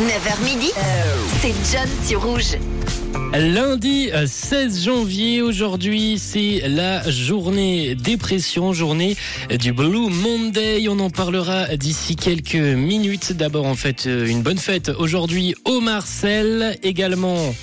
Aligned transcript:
9h 0.00 0.44
midi, 0.44 0.72
c'est 1.40 1.54
John 1.72 1.88
sur 2.04 2.22
Rouge. 2.22 2.58
Lundi 3.32 4.10
euh, 4.12 4.26
16 4.26 4.84
janvier, 4.84 5.40
aujourd'hui 5.40 6.18
c'est 6.18 6.64
la 6.68 7.08
journée 7.08 7.94
dépression, 7.94 8.74
journée 8.74 9.16
du 9.58 9.72
Blue 9.72 10.10
Monday. 10.10 10.86
On 10.90 10.98
en 10.98 11.08
parlera 11.08 11.74
d'ici 11.78 12.14
quelques 12.14 12.56
minutes. 12.56 13.32
D'abord 13.32 13.64
en 13.64 13.74
fait 13.74 14.06
euh, 14.06 14.26
une 14.26 14.42
bonne 14.42 14.58
fête 14.58 14.90
aujourd'hui 14.98 15.54
au 15.64 15.80
Marcel 15.80 16.78
également. 16.82 17.54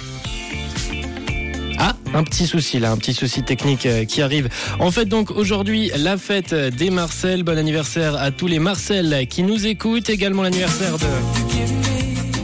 Ah, 1.78 1.96
un 2.16 2.24
petit 2.24 2.48
souci 2.48 2.80
là, 2.80 2.92
un 2.92 2.98
petit 2.98 3.14
souci 3.14 3.44
technique 3.44 3.86
euh, 3.86 4.06
qui 4.06 4.24
arrive. 4.24 4.50
En 4.80 4.90
fait 4.90 5.06
donc 5.06 5.30
aujourd'hui 5.30 5.92
la 5.96 6.18
fête 6.18 6.56
des 6.56 6.90
Marcel. 6.90 7.44
Bon 7.44 7.60
anniversaire 7.60 8.16
à 8.16 8.32
tous 8.32 8.48
les 8.48 8.58
Marcel 8.58 9.28
qui 9.30 9.44
nous 9.44 9.68
écoutent. 9.68 10.10
Également 10.10 10.42
l'anniversaire 10.42 10.98
de 10.98 11.93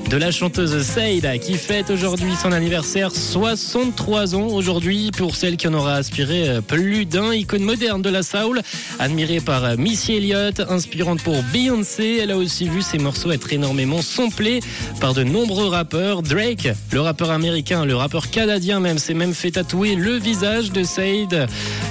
de 0.10 0.18
la 0.18 0.32
chanteuse 0.32 0.82
Saïda 0.82 1.38
qui 1.38 1.54
fête 1.54 1.92
aujourd'hui 1.92 2.34
son 2.42 2.52
anniversaire 2.52 3.12
63 3.14 4.34
ans 4.36 4.48
aujourd'hui. 4.48 5.12
Pour 5.16 5.36
celle 5.36 5.56
qui 5.56 5.68
en 5.68 5.74
aura 5.74 5.94
aspiré 5.96 6.50
euh, 6.50 6.62
plus 6.62 7.06
d'un 7.06 7.34
icône 7.34 7.62
moderne 7.62 8.02
de 8.02 8.10
la 8.10 8.24
soul 8.24 8.62
admirée 8.98 9.40
par 9.40 9.64
euh, 9.64 9.76
Missy 9.78 10.16
Elliott 10.16 10.62
inspirante 10.68 11.22
pour 11.22 11.44
Beyoncé. 11.54 12.20
Elle 12.22 12.32
a 12.32 12.38
aussi 12.38 12.68
vu 12.68 12.82
ses 12.82 12.98
morceaux 12.98 13.32
être 13.32 13.54
énormément 13.54 14.02
samplés 14.02 14.62
par 15.00 15.14
de 15.14 15.24
nombreux 15.24 15.68
rappeurs. 15.68 16.24
Drake 16.24 16.70
le 16.92 17.02
rappeur 17.02 17.30
américain 17.30 17.86
le 17.86 17.96
rappeur 17.96 18.32
canadien 18.32 18.80
même 18.80 18.98
s'est 18.98 19.14
même 19.14 19.34
fait 19.34 19.52
tatouer 19.52 19.96
le 19.96 20.18
visage 20.18 20.72
de 20.72 20.84
Saïd 20.84 21.48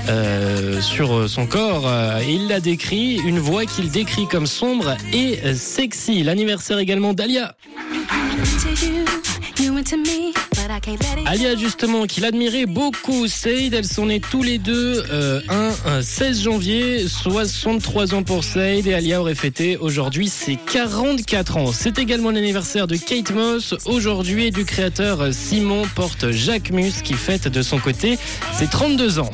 euh, 0.09 0.81
sur 0.81 1.29
son 1.29 1.47
corps. 1.47 1.89
Il 2.29 2.49
l'a 2.49 2.61
décrit 2.61 3.17
une 3.17 3.39
voix 3.39 3.65
qu'il 3.65 3.91
décrit 3.91 4.27
comme 4.27 4.47
sombre 4.47 4.97
et 5.13 5.55
sexy. 5.55 6.25
L'anniversaire 6.25 6.79
également 6.79 7.15
d'Alia 7.15 7.55
Alia 11.27 11.57
justement 11.57 12.07
qu'il 12.07 12.25
admirait 12.25 12.67
beaucoup 12.67 13.27
Saïd, 13.27 13.75
elles 13.75 13.87
sont 13.87 14.07
nées 14.07 14.21
tous 14.21 14.43
les 14.43 14.59
deux 14.59 15.05
euh, 15.11 15.41
un, 15.49 15.71
un 15.85 16.03
16 16.03 16.43
janvier, 16.43 17.09
63 17.09 18.15
ans 18.15 18.23
pour 18.23 18.45
Saïd 18.45 18.87
et 18.87 18.95
Alia 18.95 19.21
aurait 19.21 19.35
fêté 19.35 19.77
aujourd'hui 19.77 20.29
ses 20.29 20.57
44 20.57 21.57
ans. 21.57 21.73
C'est 21.73 21.99
également 21.99 22.31
l'anniversaire 22.31 22.87
de 22.87 22.97
Kate 22.97 23.31
Moss 23.31 23.75
aujourd'hui 23.85 24.47
et 24.47 24.51
du 24.51 24.65
créateur 24.65 25.33
Simon 25.33 25.83
Porte 25.95 26.31
Jacques 26.31 26.71
Mus 26.71 27.03
qui 27.03 27.15
fête 27.15 27.49
de 27.49 27.63
son 27.63 27.79
côté 27.79 28.19
ses 28.59 28.67
32 28.67 29.19
ans. 29.19 29.31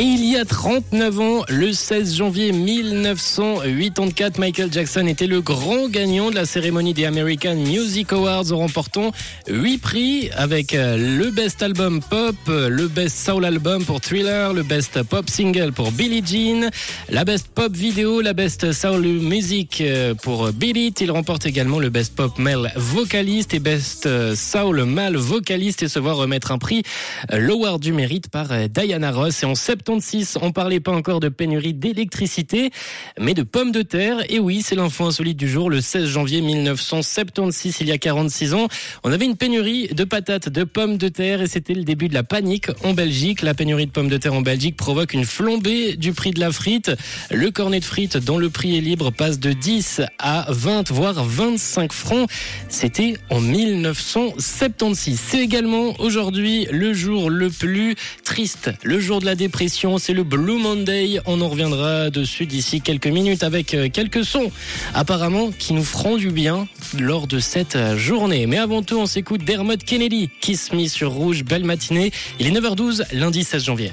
Et 0.00 0.04
il 0.04 0.24
y 0.24 0.38
a 0.38 0.46
39 0.46 1.20
ans, 1.20 1.44
le 1.50 1.74
16 1.74 2.16
janvier 2.16 2.52
1984, 2.52 4.38
Michael 4.38 4.72
Jackson 4.72 5.06
était 5.06 5.26
le 5.26 5.42
grand 5.42 5.90
gagnant 5.90 6.30
de 6.30 6.36
la 6.36 6.46
cérémonie 6.46 6.94
des 6.94 7.04
American 7.04 7.56
Music 7.56 8.10
Awards 8.14 8.50
en 8.50 8.56
remportant 8.56 9.12
8 9.46 9.76
prix 9.76 10.30
avec 10.34 10.72
euh, 10.72 10.96
le 10.96 11.30
Best 11.30 11.62
Album 11.62 12.00
Pop, 12.00 12.34
le 12.46 12.88
Best 12.88 13.26
Soul 13.26 13.44
Album 13.44 13.84
pour 13.84 14.00
Thriller, 14.00 14.54
le 14.54 14.62
Best 14.62 15.02
Pop 15.02 15.28
Single 15.28 15.72
pour 15.72 15.92
Billie 15.92 16.22
Jean, 16.26 16.70
la 17.10 17.26
Best 17.26 17.48
Pop 17.48 17.70
Video, 17.70 18.22
la 18.22 18.32
Best 18.32 18.72
Soul 18.72 19.02
Music 19.02 19.82
euh, 19.82 20.14
pour 20.14 20.50
Beat 20.50 20.78
It. 20.78 21.00
Il 21.02 21.10
remporte 21.10 21.44
également 21.44 21.78
le 21.78 21.90
Best 21.90 22.16
Pop 22.16 22.38
Male 22.38 22.72
Vocaliste 22.74 23.52
et 23.52 23.60
Best 23.60 24.06
euh, 24.06 24.34
Soul 24.34 24.82
Male 24.84 25.18
Vocaliste 25.18 25.82
et 25.82 25.88
se 25.88 25.98
voit 25.98 26.14
remettre 26.14 26.52
un 26.52 26.58
prix, 26.58 26.84
l'Award 27.28 27.82
du 27.82 27.92
mérite 27.92 28.30
par 28.30 28.48
Diana 28.70 29.12
Ross. 29.12 29.42
Et 29.42 29.46
en 29.46 29.54
76, 29.90 30.38
on 30.42 30.52
parlait 30.52 30.78
pas 30.78 30.92
encore 30.92 31.18
de 31.18 31.28
pénurie 31.28 31.74
d'électricité, 31.74 32.70
mais 33.18 33.34
de 33.34 33.42
pommes 33.42 33.72
de 33.72 33.82
terre. 33.82 34.18
Et 34.28 34.38
oui, 34.38 34.62
c'est 34.64 34.76
l'info 34.76 35.04
insolite 35.04 35.36
du 35.36 35.48
jour. 35.48 35.68
Le 35.68 35.80
16 35.80 36.06
janvier 36.06 36.42
1976, 36.42 37.78
il 37.80 37.88
y 37.88 37.92
a 37.92 37.98
46 37.98 38.54
ans, 38.54 38.68
on 39.02 39.10
avait 39.10 39.24
une 39.24 39.36
pénurie 39.36 39.88
de 39.88 40.04
patates, 40.04 40.48
de 40.48 40.62
pommes 40.62 40.96
de 40.96 41.08
terre, 41.08 41.42
et 41.42 41.48
c'était 41.48 41.74
le 41.74 41.82
début 41.82 42.08
de 42.08 42.14
la 42.14 42.22
panique 42.22 42.68
en 42.84 42.94
Belgique. 42.94 43.42
La 43.42 43.52
pénurie 43.52 43.86
de 43.86 43.90
pommes 43.90 44.08
de 44.08 44.16
terre 44.16 44.34
en 44.34 44.42
Belgique 44.42 44.76
provoque 44.76 45.12
une 45.12 45.24
flambée 45.24 45.96
du 45.96 46.12
prix 46.12 46.30
de 46.30 46.38
la 46.38 46.52
frite. 46.52 46.92
Le 47.32 47.50
cornet 47.50 47.80
de 47.80 47.84
frites, 47.84 48.16
dont 48.16 48.38
le 48.38 48.48
prix 48.48 48.78
est 48.78 48.80
libre, 48.80 49.10
passe 49.10 49.40
de 49.40 49.52
10 49.52 50.02
à 50.20 50.46
20, 50.50 50.92
voire 50.92 51.24
25 51.24 51.92
francs. 51.92 52.30
C'était 52.68 53.16
en 53.28 53.40
1976. 53.40 55.20
C'est 55.20 55.40
également 55.40 56.00
aujourd'hui 56.00 56.68
le 56.70 56.94
jour 56.94 57.28
le 57.28 57.50
plus 57.50 57.96
triste, 58.22 58.70
le 58.84 59.00
jour 59.00 59.18
de 59.18 59.26
la 59.26 59.34
dépression 59.34 59.69
c'est 59.70 60.12
le 60.12 60.24
Blue 60.24 60.58
Monday. 60.58 61.20
On 61.26 61.40
en 61.40 61.48
reviendra 61.48 62.10
dessus 62.10 62.46
d'ici 62.46 62.80
quelques 62.80 63.06
minutes 63.06 63.44
avec 63.44 63.72
euh, 63.74 63.88
quelques 63.88 64.24
sons 64.24 64.50
apparemment 64.94 65.50
qui 65.56 65.74
nous 65.74 65.84
feront 65.84 66.16
du 66.16 66.30
bien 66.30 66.66
lors 66.98 67.28
de 67.28 67.38
cette 67.38 67.76
euh, 67.76 67.96
journée. 67.96 68.46
Mais 68.46 68.58
avant 68.58 68.82
tout, 68.82 68.98
on 68.98 69.06
s'écoute 69.06 69.44
Dermot 69.44 69.76
Kennedy, 69.76 70.28
Kiss 70.40 70.72
Me 70.72 70.88
sur 70.88 71.12
Rouge, 71.12 71.44
belle 71.44 71.64
matinée. 71.64 72.10
Il 72.40 72.48
est 72.48 72.50
9h12, 72.50 73.04
lundi 73.12 73.44
16 73.44 73.64
janvier. 73.64 73.92